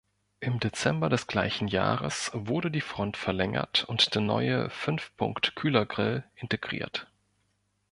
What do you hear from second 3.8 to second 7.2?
und der neue Fünf-Punkt-Kühlergrill integriert.